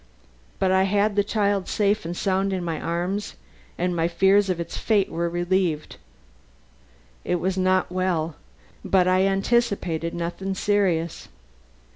But 0.57 0.71
I 0.71 0.85
had 0.85 1.15
the 1.15 1.23
child 1.23 1.67
safe 1.67 2.05
and 2.05 2.17
sound 2.17 2.53
in 2.53 2.63
my 2.63 2.81
arms, 2.81 3.35
and 3.77 3.95
my 3.95 4.07
fears 4.07 4.49
of 4.49 4.59
its 4.59 4.75
fate 4.75 5.11
were 5.11 5.29
relieved. 5.29 5.97
It 7.23 7.35
was 7.39 7.55
not 7.55 7.91
well, 7.91 8.35
but 8.83 9.07
I 9.07 9.27
anticipated 9.27 10.15
nothing 10.15 10.55
serious. 10.55 11.27